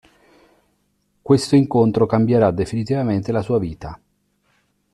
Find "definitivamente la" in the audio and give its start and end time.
2.49-3.43